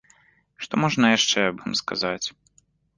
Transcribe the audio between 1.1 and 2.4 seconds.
яшчэ аб ім сказаць?